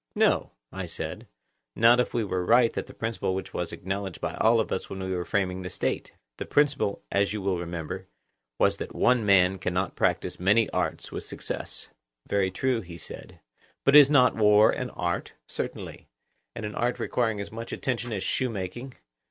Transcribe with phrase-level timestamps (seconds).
[0.15, 1.27] No, I said;
[1.75, 4.89] not if we were right in the principle which was acknowledged by all of us
[4.89, 8.07] when we were framing the State: the principle, as you will remember,
[8.57, 11.87] was that one man cannot practise many arts with success.
[12.27, 13.41] Very true, he said.
[13.85, 15.33] But is not war an art?
[15.45, 16.07] Certainly.
[16.55, 18.95] And an art requiring as much attention as shoemaking?